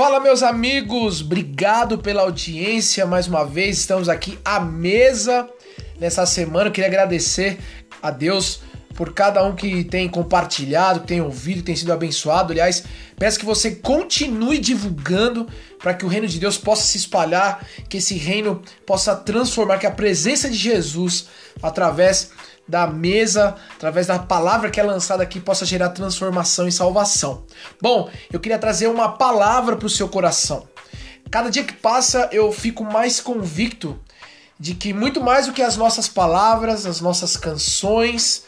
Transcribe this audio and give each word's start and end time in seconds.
Fala, 0.00 0.18
meus 0.18 0.42
amigos, 0.42 1.20
obrigado 1.20 1.98
pela 1.98 2.22
audiência 2.22 3.04
mais 3.04 3.26
uma 3.26 3.44
vez. 3.44 3.76
Estamos 3.76 4.08
aqui 4.08 4.38
à 4.42 4.58
mesa 4.58 5.46
nessa 5.98 6.24
semana. 6.24 6.68
Eu 6.68 6.72
queria 6.72 6.88
agradecer 6.88 7.58
a 8.02 8.10
Deus 8.10 8.62
por 8.94 9.12
cada 9.14 9.42
um 9.44 9.54
que 9.54 9.84
tem 9.84 10.08
compartilhado, 10.08 11.00
que 11.00 11.06
tem 11.06 11.20
ouvido, 11.20 11.58
que 11.58 11.64
tem 11.64 11.76
sido 11.76 11.92
abençoado. 11.92 12.52
Aliás, 12.52 12.84
peço 13.18 13.38
que 13.38 13.44
você 13.44 13.72
continue 13.72 14.58
divulgando 14.58 15.46
para 15.78 15.94
que 15.94 16.04
o 16.04 16.08
reino 16.08 16.26
de 16.26 16.38
Deus 16.38 16.58
possa 16.58 16.82
se 16.82 16.98
espalhar, 16.98 17.66
que 17.88 17.98
esse 17.98 18.14
reino 18.14 18.62
possa 18.86 19.14
transformar, 19.16 19.78
que 19.78 19.86
a 19.86 19.90
presença 19.90 20.48
de 20.48 20.56
Jesus, 20.56 21.26
através 21.62 22.30
da 22.68 22.86
mesa, 22.86 23.56
através 23.74 24.06
da 24.06 24.18
palavra 24.18 24.70
que 24.70 24.78
é 24.78 24.82
lançada 24.82 25.22
aqui, 25.22 25.40
possa 25.40 25.66
gerar 25.66 25.88
transformação 25.90 26.68
e 26.68 26.72
salvação. 26.72 27.44
Bom, 27.80 28.08
eu 28.32 28.38
queria 28.38 28.58
trazer 28.58 28.86
uma 28.86 29.10
palavra 29.12 29.76
para 29.76 29.86
o 29.86 29.90
seu 29.90 30.08
coração. 30.08 30.68
Cada 31.30 31.50
dia 31.50 31.64
que 31.64 31.72
passa, 31.72 32.28
eu 32.32 32.52
fico 32.52 32.84
mais 32.84 33.20
convicto 33.20 33.98
de 34.58 34.74
que 34.74 34.92
muito 34.92 35.20
mais 35.20 35.46
do 35.46 35.52
que 35.52 35.62
as 35.62 35.76
nossas 35.76 36.06
palavras, 36.06 36.84
as 36.86 37.00
nossas 37.00 37.36
canções, 37.36 38.44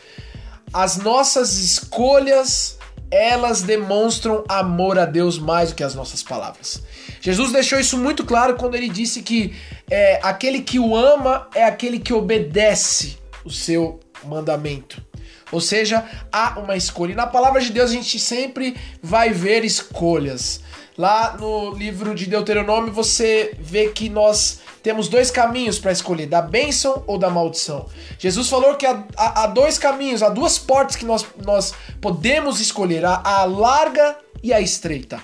as 0.73 0.97
nossas 0.97 1.59
escolhas, 1.59 2.79
elas 3.11 3.63
demonstram 3.63 4.43
amor 4.49 4.99
a 4.99 5.05
Deus 5.05 5.39
mais 5.39 5.71
do 5.71 5.75
que 5.75 5.85
as 5.85 5.95
nossas 5.95 6.23
palavras. 6.23 6.83
Jesus 7.21 7.53
deixou 7.53 7.79
isso 7.79 7.99
muito 7.99 8.25
claro 8.25 8.57
quando 8.57 8.75
ele 8.75 8.89
disse 8.89 9.23
que 9.23 9.55
é, 9.91 10.19
aquele 10.23 10.63
que 10.63 10.79
o 10.79 10.97
ama 10.97 11.49
é 11.55 11.65
aquele 11.65 11.99
que 11.99 12.13
obedece 12.13 13.19
o 13.45 13.51
seu 13.51 14.01
mandamento. 14.25 15.03
Ou 15.51 15.61
seja, 15.61 16.05
há 16.33 16.59
uma 16.59 16.77
escolha. 16.77 17.13
E 17.13 17.15
na 17.15 17.27
palavra 17.27 17.61
de 17.61 17.71
Deus 17.71 17.91
a 17.91 17.95
gente 17.95 18.19
sempre 18.19 18.75
vai 19.03 19.31
ver 19.31 19.65
escolhas. 19.65 20.61
Lá 20.97 21.37
no 21.39 21.75
livro 21.75 22.15
de 22.15 22.27
Deuteronômio 22.27 22.93
você 22.93 23.55
vê 23.59 23.89
que 23.89 24.09
nós 24.09 24.61
temos 24.83 25.09
dois 25.09 25.31
caminhos 25.31 25.79
para 25.79 25.93
escolher, 25.93 26.27
da 26.27 26.43
bênção 26.43 27.05
ou 27.07 27.19
da 27.19 27.31
maldição. 27.31 27.87
Jesus 28.19 28.49
falou 28.49 28.75
que 28.75 28.85
há, 28.85 29.05
há, 29.17 29.45
há, 29.45 29.47
dois 29.47 29.79
caminhos, 29.79 30.23
há 30.23 30.29
duas 30.29 30.59
portas 30.59 30.97
que 30.97 31.05
nós, 31.05 31.25
nós 31.45 31.73
podemos 32.01 32.61
escolher, 32.61 33.05
a, 33.05 33.21
a 33.25 33.45
larga 33.45 34.17
e 34.43 34.53
a 34.53 34.61
estreita. 34.61 35.21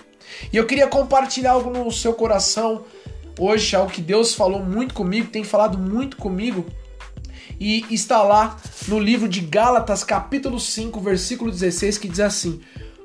E 0.53 0.57
eu 0.57 0.67
queria 0.67 0.87
compartilhar 0.87 1.53
algo 1.53 1.71
no 1.71 1.91
seu 1.91 2.15
coração 2.15 2.85
hoje, 3.39 3.75
algo 3.75 3.91
que 3.91 4.01
Deus 4.01 4.35
falou 4.35 4.61
muito 4.61 4.95
comigo, 4.95 5.31
tem 5.31 5.43
falado 5.43 5.77
muito 5.77 6.17
comigo 6.17 6.65
e 7.61 7.85
está 7.91 8.23
lá 8.23 8.57
no 8.87 8.99
livro 8.99 9.29
de 9.29 9.41
Gálatas, 9.41 10.05
capítulo 10.05 10.61
5, 10.61 11.01
versículo 11.01 11.51
16, 11.51 11.99
que 11.99 12.09
diz 12.09 12.21
assim: 12.21 12.61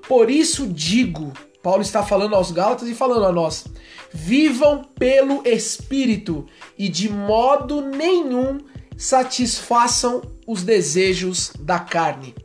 Por 0.08 0.30
isso 0.30 0.68
digo, 0.68 1.34
Paulo 1.64 1.82
está 1.82 2.04
falando 2.04 2.36
aos 2.36 2.52
Gálatas 2.52 2.90
e 2.90 2.94
falando 2.94 3.26
a 3.26 3.32
nós: 3.32 3.66
vivam 4.14 4.84
pelo 4.84 5.48
Espírito 5.48 6.46
e 6.78 6.90
de 6.90 7.10
modo 7.10 7.82
nenhum 7.82 8.60
satisfaçam 8.98 10.22
os 10.46 10.62
desejos 10.62 11.54
da 11.58 11.80
carne. 11.80 12.36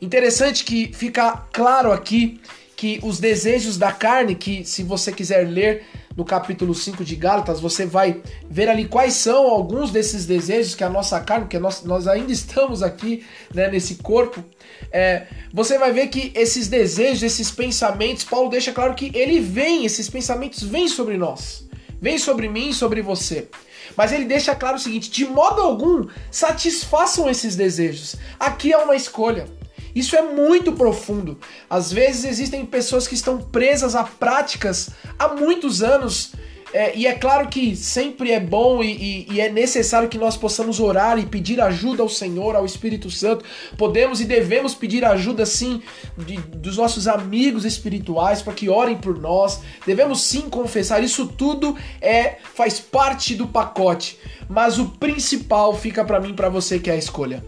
Interessante 0.00 0.64
que 0.64 0.92
fica 0.94 1.32
claro 1.52 1.92
aqui 1.92 2.40
que 2.76 2.98
os 3.02 3.18
desejos 3.18 3.76
da 3.76 3.92
carne, 3.92 4.34
que 4.34 4.64
se 4.64 4.82
você 4.82 5.12
quiser 5.12 5.46
ler 5.46 5.84
no 6.20 6.24
capítulo 6.26 6.74
5 6.74 7.02
de 7.02 7.16
Gálatas, 7.16 7.60
você 7.60 7.86
vai 7.86 8.20
ver 8.48 8.68
ali 8.68 8.86
quais 8.86 9.14
são 9.14 9.48
alguns 9.48 9.90
desses 9.90 10.26
desejos 10.26 10.74
que 10.74 10.84
a 10.84 10.90
nossa 10.90 11.18
carne, 11.18 11.46
porque 11.46 11.58
nós, 11.58 11.82
nós 11.82 12.06
ainda 12.06 12.30
estamos 12.30 12.82
aqui 12.82 13.24
né, 13.54 13.70
nesse 13.70 13.94
corpo, 13.94 14.44
é, 14.92 15.26
você 15.50 15.78
vai 15.78 15.92
ver 15.92 16.08
que 16.08 16.30
esses 16.34 16.68
desejos, 16.68 17.22
esses 17.22 17.50
pensamentos, 17.50 18.22
Paulo 18.22 18.50
deixa 18.50 18.70
claro 18.70 18.94
que 18.94 19.10
ele 19.14 19.40
vem, 19.40 19.86
esses 19.86 20.10
pensamentos 20.10 20.62
vêm 20.62 20.88
sobre 20.88 21.16
nós, 21.16 21.66
vêm 21.98 22.18
sobre 22.18 22.50
mim, 22.50 22.70
sobre 22.74 23.00
você. 23.00 23.48
Mas 23.96 24.12
ele 24.12 24.26
deixa 24.26 24.54
claro 24.54 24.76
o 24.76 24.78
seguinte: 24.78 25.10
de 25.10 25.24
modo 25.24 25.62
algum 25.62 26.06
satisfaçam 26.30 27.30
esses 27.30 27.56
desejos. 27.56 28.16
Aqui 28.38 28.74
é 28.74 28.76
uma 28.76 28.94
escolha. 28.94 29.46
Isso 29.94 30.16
é 30.16 30.22
muito 30.22 30.72
profundo. 30.72 31.38
Às 31.68 31.92
vezes 31.92 32.24
existem 32.24 32.64
pessoas 32.64 33.06
que 33.08 33.14
estão 33.14 33.38
presas 33.38 33.94
a 33.94 34.04
práticas 34.04 34.90
há 35.18 35.28
muitos 35.28 35.82
anos. 35.82 36.32
É, 36.72 36.96
e 36.96 37.06
é 37.06 37.14
claro 37.14 37.48
que 37.48 37.74
sempre 37.74 38.30
é 38.30 38.38
bom 38.38 38.82
e, 38.82 38.92
e, 38.92 39.34
e, 39.34 39.40
é 39.40 39.50
necessário 39.50 40.08
que 40.08 40.16
nós 40.16 40.36
possamos 40.36 40.78
orar 40.78 41.18
e 41.18 41.26
pedir 41.26 41.60
ajuda 41.60 42.02
ao 42.02 42.08
Senhor, 42.08 42.54
ao 42.54 42.64
Espírito 42.64 43.10
Santo. 43.10 43.44
Podemos 43.76 44.20
e 44.20 44.24
devemos 44.24 44.72
pedir 44.72 45.04
ajuda, 45.04 45.44
sim, 45.44 45.82
de, 46.16 46.36
dos 46.36 46.76
nossos 46.76 47.08
amigos 47.08 47.64
espirituais 47.64 48.40
para 48.40 48.52
que 48.52 48.68
orem 48.68 48.96
por 48.96 49.18
nós. 49.18 49.60
Devemos 49.84 50.22
sim 50.22 50.42
confessar. 50.42 51.02
Isso 51.02 51.26
tudo 51.26 51.76
é 52.00 52.36
faz 52.54 52.78
parte 52.78 53.34
do 53.34 53.48
pacote. 53.48 54.16
Mas 54.48 54.78
o 54.78 54.86
principal 54.90 55.74
fica 55.74 56.04
para 56.04 56.20
mim, 56.20 56.34
para 56.34 56.48
você 56.48 56.78
que 56.78 56.88
é 56.88 56.92
a 56.92 56.96
escolha. 56.96 57.42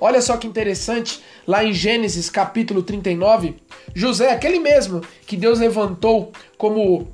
Olha 0.00 0.20
só 0.20 0.36
que 0.36 0.46
interessante, 0.46 1.20
lá 1.46 1.64
em 1.64 1.72
Gênesis 1.72 2.28
capítulo 2.28 2.82
39, 2.82 3.56
José, 3.94 4.30
aquele 4.30 4.58
mesmo 4.58 5.00
que 5.26 5.36
Deus 5.36 5.58
levantou 5.58 6.32
como 6.58 7.08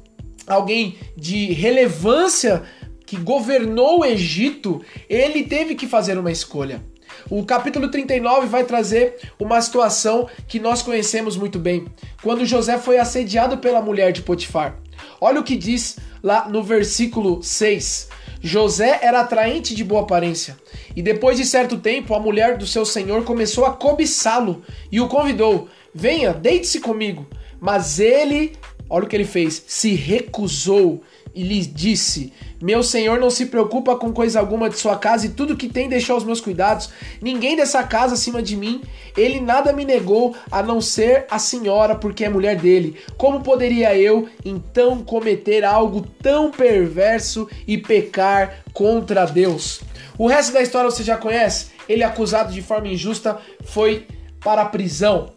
alguém 0.46 0.96
de 1.16 1.52
relevância 1.52 2.62
que 3.06 3.16
governou 3.16 4.00
o 4.00 4.04
Egito, 4.04 4.80
ele 5.08 5.44
teve 5.44 5.74
que 5.74 5.86
fazer 5.86 6.18
uma 6.18 6.32
escolha. 6.32 6.82
O 7.30 7.44
capítulo 7.44 7.88
39 7.88 8.46
vai 8.46 8.64
trazer 8.64 9.16
uma 9.38 9.60
situação 9.60 10.28
que 10.48 10.58
nós 10.58 10.82
conhecemos 10.82 11.36
muito 11.36 11.58
bem, 11.58 11.86
quando 12.22 12.46
José 12.46 12.78
foi 12.78 12.98
assediado 12.98 13.58
pela 13.58 13.82
mulher 13.82 14.12
de 14.12 14.22
Potifar. 14.22 14.78
Olha 15.20 15.40
o 15.40 15.44
que 15.44 15.56
diz 15.56 15.98
lá 16.22 16.48
no 16.48 16.62
versículo 16.62 17.42
6. 17.42 18.08
José 18.42 18.98
era 19.02 19.20
atraente 19.20 19.72
de 19.72 19.84
boa 19.84 20.02
aparência, 20.02 20.58
e 20.96 21.00
depois 21.00 21.36
de 21.36 21.46
certo 21.46 21.78
tempo 21.78 22.12
a 22.12 22.18
mulher 22.18 22.58
do 22.58 22.66
seu 22.66 22.84
senhor 22.84 23.24
começou 23.24 23.64
a 23.64 23.72
cobiçá-lo 23.72 24.62
e 24.90 25.00
o 25.00 25.06
convidou: 25.08 25.68
Venha, 25.94 26.34
deite-se 26.34 26.80
comigo. 26.80 27.26
Mas 27.60 28.00
ele, 28.00 28.56
olha 28.90 29.04
o 29.04 29.08
que 29.08 29.14
ele 29.14 29.24
fez, 29.24 29.62
se 29.68 29.94
recusou 29.94 31.02
e 31.34 31.42
lhe 31.42 31.60
disse: 31.60 32.32
Meu 32.60 32.82
senhor 32.82 33.18
não 33.18 33.30
se 33.30 33.46
preocupa 33.46 33.96
com 33.96 34.12
coisa 34.12 34.38
alguma 34.38 34.68
de 34.68 34.78
sua 34.78 34.96
casa 34.96 35.26
e 35.26 35.30
tudo 35.30 35.56
que 35.56 35.68
tem 35.68 35.88
deixou 35.88 36.14
aos 36.14 36.24
meus 36.24 36.40
cuidados. 36.40 36.90
Ninguém 37.20 37.56
dessa 37.56 37.82
casa 37.82 38.14
acima 38.14 38.42
de 38.42 38.56
mim. 38.56 38.82
Ele 39.16 39.40
nada 39.40 39.72
me 39.72 39.84
negou 39.84 40.34
a 40.50 40.62
não 40.62 40.80
ser 40.80 41.26
a 41.30 41.38
senhora, 41.38 41.94
porque 41.94 42.24
é 42.24 42.28
mulher 42.28 42.56
dele. 42.56 42.96
Como 43.16 43.42
poderia 43.42 43.96
eu 43.96 44.28
então 44.44 45.02
cometer 45.02 45.64
algo 45.64 46.06
tão 46.22 46.50
perverso 46.50 47.48
e 47.66 47.76
pecar 47.76 48.62
contra 48.72 49.26
Deus? 49.26 49.80
O 50.18 50.26
resto 50.26 50.52
da 50.52 50.62
história 50.62 50.90
você 50.90 51.02
já 51.02 51.16
conhece. 51.16 51.72
Ele, 51.88 52.02
acusado 52.02 52.52
de 52.52 52.62
forma 52.62 52.88
injusta, 52.88 53.38
foi 53.64 54.06
para 54.40 54.62
a 54.62 54.66
prisão. 54.66 55.30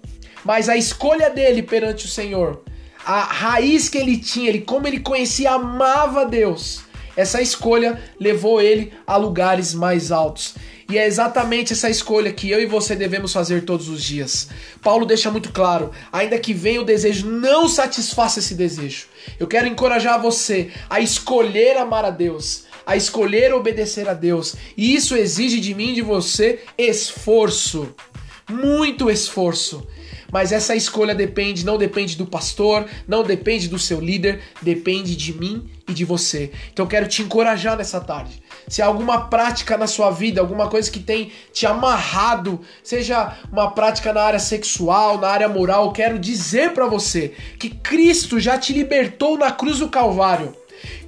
Mas 0.44 0.70
a 0.70 0.78
escolha 0.78 1.30
dele 1.30 1.64
perante 1.64 2.06
o 2.06 2.10
Senhor 2.10 2.62
a 3.06 3.22
raiz 3.22 3.88
que 3.88 3.98
ele 3.98 4.18
tinha, 4.18 4.50
ele 4.50 4.62
como 4.62 4.88
ele 4.88 5.00
conhecia, 5.00 5.52
amava 5.52 6.26
Deus. 6.26 6.84
Essa 7.16 7.42
escolha 7.42 8.02
levou 8.20 8.60
ele 8.60 8.92
a 9.08 9.16
lugares 9.16 9.74
mais 9.74 10.12
altos. 10.12 10.56
E 10.90 10.98
é 10.98 11.08
exatamente 11.08 11.74
essa 11.74 11.90
escolha 11.90 12.32
que 12.32 12.50
eu 12.50 12.62
e 12.62 12.66
você 12.66 12.96
devemos 12.96 13.34
fazer 13.34 13.64
todos 13.64 13.90
os 13.90 14.04
dias. 14.04 14.50
Paulo 14.82 15.06
deixa 15.06 15.32
muito 15.32 15.52
claro: 15.52 15.92
ainda 16.12 16.38
que 16.38 16.54
venha 16.54 16.82
o 16.82 16.86
desejo, 16.86 17.28
não 17.28 17.68
satisfaça 17.68 18.40
esse 18.40 18.54
desejo. 18.54 19.08
Eu 19.40 19.48
quero 19.48 19.68
encorajar 19.68 20.22
você 20.22 20.72
a 20.90 21.00
escolher 21.00 21.78
amar 21.78 22.06
a 22.06 22.12
Deus, 22.12 22.66
a 22.86 22.96
escolher 22.96 23.54
obedecer 23.54 24.08
a 24.08 24.14
Deus. 24.14 24.56
E 24.78 24.94
isso 24.94 25.16
exige 25.16 25.60
de 25.60 25.74
mim 25.74 25.92
e 25.92 25.96
de 25.96 26.02
você 26.02 26.60
esforço. 26.78 27.96
Muito 28.48 29.10
esforço. 29.10 29.88
Mas 30.36 30.52
essa 30.52 30.76
escolha 30.76 31.16
depende, 31.16 31.66
não 31.66 31.78
depende 31.78 32.18
do 32.18 32.26
pastor, 32.26 32.86
não 33.08 33.24
depende 33.24 33.70
do 33.70 33.80
seu 33.80 34.02
líder, 34.02 34.42
depende 34.62 35.16
de 35.16 35.32
mim 35.32 35.66
e 35.88 35.94
de 35.94 36.04
você. 36.04 36.52
Então 36.74 36.84
eu 36.84 36.90
quero 36.90 37.08
te 37.08 37.22
encorajar 37.22 37.78
nessa 37.78 38.02
tarde. 38.02 38.44
Se 38.68 38.82
há 38.82 38.86
alguma 38.86 39.30
prática 39.30 39.78
na 39.78 39.88
sua 39.88 40.12
vida, 40.12 40.42
alguma 40.42 40.68
coisa 40.68 40.92
que 40.92 41.00
tem 41.00 41.32
te 41.54 41.66
amarrado, 41.66 42.60
seja 42.84 43.34
uma 43.50 43.72
prática 43.72 44.12
na 44.12 44.24
área 44.24 44.38
sexual, 44.38 45.22
na 45.22 45.30
área 45.30 45.48
moral, 45.48 45.86
eu 45.86 45.92
quero 45.94 46.20
dizer 46.20 46.74
para 46.74 46.86
você 46.86 47.34
que 47.58 47.70
Cristo 47.70 48.38
já 48.38 48.58
te 48.58 48.74
libertou 48.74 49.38
na 49.38 49.52
cruz 49.52 49.80
do 49.80 49.88
Calvário. 49.88 50.54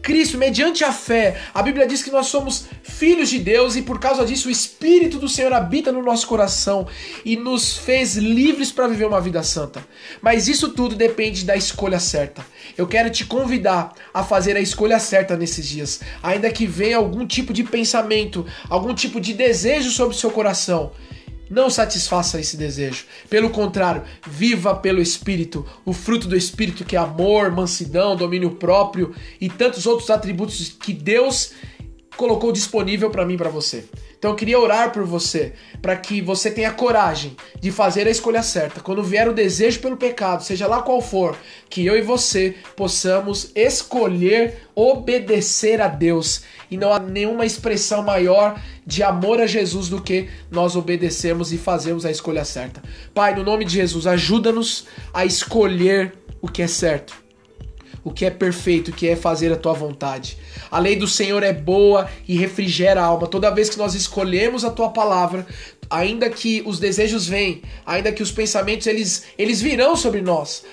Cristo, 0.01 0.37
mediante 0.37 0.83
a 0.83 0.91
fé, 0.91 1.39
a 1.53 1.61
Bíblia 1.61 1.87
diz 1.87 2.03
que 2.03 2.11
nós 2.11 2.27
somos 2.27 2.65
filhos 2.83 3.29
de 3.29 3.39
Deus 3.39 3.75
e 3.75 3.81
por 3.81 3.99
causa 3.99 4.25
disso 4.25 4.47
o 4.47 4.51
Espírito 4.51 5.19
do 5.19 5.29
Senhor 5.29 5.53
habita 5.53 5.91
no 5.91 6.01
nosso 6.01 6.27
coração 6.27 6.87
e 7.25 7.35
nos 7.35 7.77
fez 7.77 8.15
livres 8.15 8.71
para 8.71 8.87
viver 8.87 9.05
uma 9.05 9.21
vida 9.21 9.43
santa. 9.43 9.85
Mas 10.21 10.47
isso 10.47 10.69
tudo 10.69 10.95
depende 10.95 11.45
da 11.45 11.55
escolha 11.55 11.99
certa. 11.99 12.45
Eu 12.77 12.87
quero 12.87 13.09
te 13.09 13.25
convidar 13.25 13.93
a 14.13 14.23
fazer 14.23 14.55
a 14.55 14.61
escolha 14.61 14.99
certa 14.99 15.35
nesses 15.35 15.67
dias, 15.67 16.01
ainda 16.21 16.51
que 16.51 16.65
venha 16.65 16.97
algum 16.97 17.25
tipo 17.25 17.53
de 17.53 17.63
pensamento, 17.63 18.45
algum 18.69 18.93
tipo 18.93 19.19
de 19.19 19.33
desejo 19.33 19.91
sobre 19.91 20.15
o 20.15 20.19
seu 20.19 20.31
coração. 20.31 20.91
Não 21.49 21.69
satisfaça 21.69 22.39
esse 22.39 22.57
desejo. 22.57 23.05
Pelo 23.29 23.49
contrário, 23.49 24.03
viva 24.27 24.75
pelo 24.75 25.01
Espírito, 25.01 25.65
o 25.85 25.93
fruto 25.93 26.27
do 26.27 26.35
Espírito 26.35 26.83
que 26.83 26.95
é 26.95 26.99
amor, 26.99 27.51
mansidão, 27.51 28.15
domínio 28.15 28.51
próprio 28.51 29.13
e 29.39 29.49
tantos 29.49 29.85
outros 29.85 30.09
atributos 30.09 30.69
que 30.69 30.93
Deus 30.93 31.53
colocou 32.15 32.51
disponível 32.51 33.09
para 33.09 33.25
mim 33.25 33.35
e 33.35 33.37
para 33.37 33.49
você. 33.49 33.85
Então 34.17 34.31
eu 34.31 34.35
queria 34.35 34.59
orar 34.59 34.91
por 34.91 35.03
você, 35.03 35.53
para 35.81 35.95
que 35.95 36.21
você 36.21 36.49
tenha 36.49 36.71
coragem 36.71 37.35
de 37.59 37.71
fazer 37.71 38.07
a 38.07 38.09
escolha 38.09 38.41
certa. 38.41 38.81
Quando 38.81 39.03
vier 39.03 39.27
o 39.27 39.33
desejo 39.33 39.79
pelo 39.79 39.95
pecado, 39.95 40.43
seja 40.43 40.67
lá 40.67 40.81
qual 40.81 41.01
for, 41.01 41.37
que 41.69 41.85
eu 41.85 41.95
e 41.95 42.01
você 42.01 42.55
possamos 42.75 43.51
escolher 43.55 44.67
obedecer 44.73 45.79
a 45.81 45.87
Deus. 45.87 46.41
E 46.69 46.77
não 46.77 46.91
há 46.91 46.99
nenhuma 46.99 47.45
expressão 47.45 48.01
maior 48.01 48.59
de 48.85 49.03
amor 49.03 49.39
a 49.39 49.45
Jesus 49.45 49.87
do 49.87 50.01
que 50.01 50.29
nós 50.49 50.75
obedecermos 50.75 51.53
e 51.53 51.57
fazermos 51.57 52.05
a 52.05 52.11
escolha 52.11 52.43
certa. 52.43 52.81
Pai, 53.13 53.35
no 53.35 53.43
nome 53.43 53.65
de 53.65 53.73
Jesus, 53.73 54.07
ajuda-nos 54.07 54.87
a 55.13 55.25
escolher 55.25 56.13
o 56.41 56.47
que 56.47 56.61
é 56.61 56.67
certo 56.67 57.26
o 58.07 58.11
que 58.11 58.25
é 58.25 58.29
perfeito, 58.29 58.93
que 58.93 59.05
é 59.09 59.17
fazer 59.17 59.51
a 59.51 59.57
tua 59.57 59.73
vontade. 59.73 60.37
A 60.71 60.79
lei 60.79 60.95
do 60.95 61.05
Senhor 61.05 61.43
é 61.43 61.51
boa 61.51 62.09
e 62.25 62.37
refrigera 62.37 63.01
a 63.01 63.05
alma. 63.05 63.27
Toda 63.27 63.51
vez 63.51 63.69
que 63.69 63.77
nós 63.77 63.93
escolhemos 63.95 64.63
a 64.63 64.69
tua 64.69 64.89
palavra, 64.91 65.45
ainda 65.89 66.29
que 66.29 66.61
os 66.65 66.79
desejos 66.79 67.27
venham, 67.27 67.59
ainda 67.85 68.11
que 68.11 68.23
os 68.23 68.31
pensamentos 68.31 68.87
eles, 68.87 69.23
eles 69.37 69.61
virão 69.61 69.95
sobre 69.95 70.21
nós, 70.21 70.63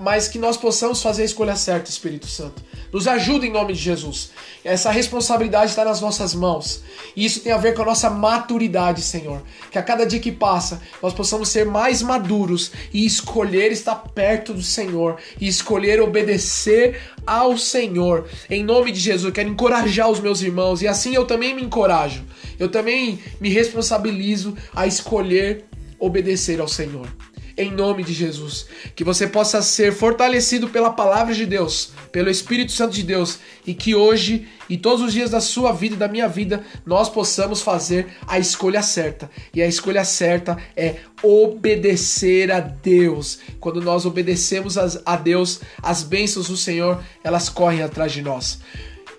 mas 0.00 0.28
que 0.28 0.38
nós 0.38 0.56
possamos 0.56 1.02
fazer 1.02 1.22
a 1.22 1.26
escolha 1.26 1.56
certa, 1.56 1.90
Espírito 1.90 2.26
Santo. 2.26 2.62
Nos 2.92 3.08
ajuda 3.08 3.46
em 3.46 3.50
nome 3.50 3.72
de 3.72 3.80
Jesus. 3.80 4.30
Essa 4.62 4.90
responsabilidade 4.90 5.70
está 5.70 5.82
nas 5.82 6.00
nossas 6.00 6.34
mãos. 6.34 6.82
E 7.16 7.24
isso 7.24 7.40
tem 7.40 7.50
a 7.50 7.56
ver 7.56 7.74
com 7.74 7.80
a 7.80 7.86
nossa 7.86 8.10
maturidade, 8.10 9.00
Senhor. 9.00 9.42
Que 9.70 9.78
a 9.78 9.82
cada 9.82 10.04
dia 10.04 10.20
que 10.20 10.30
passa, 10.30 10.82
nós 11.02 11.14
possamos 11.14 11.48
ser 11.48 11.64
mais 11.64 12.02
maduros 12.02 12.70
e 12.92 13.06
escolher 13.06 13.72
estar 13.72 13.94
perto 13.94 14.52
do 14.52 14.62
Senhor 14.62 15.16
e 15.40 15.48
escolher 15.48 16.02
obedecer 16.02 17.00
ao 17.26 17.56
Senhor. 17.56 18.28
Em 18.50 18.62
nome 18.62 18.92
de 18.92 19.00
Jesus, 19.00 19.32
quero 19.32 19.48
encorajar 19.48 20.10
os 20.10 20.20
meus 20.20 20.42
irmãos 20.42 20.82
e 20.82 20.86
assim 20.86 21.14
eu 21.14 21.24
também 21.24 21.54
me 21.54 21.62
encorajo. 21.62 22.22
Eu 22.62 22.68
também 22.68 23.18
me 23.40 23.48
responsabilizo 23.48 24.56
a 24.72 24.86
escolher 24.86 25.64
obedecer 25.98 26.60
ao 26.60 26.68
Senhor 26.68 27.08
em 27.56 27.70
nome 27.70 28.02
de 28.02 28.12
Jesus. 28.12 28.66
Que 28.94 29.04
você 29.04 29.26
possa 29.26 29.60
ser 29.62 29.92
fortalecido 29.92 30.68
pela 30.68 30.90
palavra 30.90 31.34
de 31.34 31.44
Deus, 31.44 31.90
pelo 32.10 32.30
Espírito 32.30 32.72
Santo 32.72 32.94
de 32.94 33.02
Deus, 33.02 33.38
e 33.66 33.74
que 33.74 33.94
hoje 33.94 34.48
e 34.68 34.76
todos 34.76 35.04
os 35.04 35.12
dias 35.12 35.30
da 35.30 35.40
sua 35.40 35.72
vida 35.72 35.94
e 35.94 35.98
da 35.98 36.08
minha 36.08 36.28
vida 36.28 36.64
nós 36.86 37.08
possamos 37.08 37.60
fazer 37.60 38.06
a 38.26 38.38
escolha 38.38 38.82
certa. 38.82 39.30
E 39.52 39.60
a 39.60 39.66
escolha 39.66 40.04
certa 40.04 40.56
é 40.76 40.96
obedecer 41.22 42.50
a 42.50 42.60
Deus. 42.60 43.40
Quando 43.60 43.80
nós 43.80 44.06
obedecemos 44.06 44.76
a 44.78 45.16
Deus, 45.16 45.60
as 45.82 46.02
bênçãos 46.02 46.48
do 46.48 46.56
Senhor, 46.56 47.02
elas 47.22 47.48
correm 47.48 47.82
atrás 47.82 48.12
de 48.12 48.22
nós. 48.22 48.60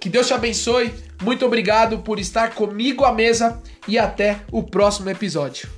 Que 0.04 0.10
Deus 0.10 0.28
te 0.28 0.34
abençoe. 0.34 0.94
Muito 1.22 1.46
obrigado 1.46 2.00
por 2.00 2.20
estar 2.20 2.54
comigo 2.54 3.06
à 3.06 3.14
mesa 3.14 3.64
e 3.88 3.98
até 3.98 4.42
o 4.52 4.62
próximo 4.62 5.10
episódio. 5.10 5.70